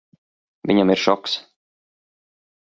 Viņam 0.71 0.93
ir 0.95 1.01
šoks. 1.01 1.37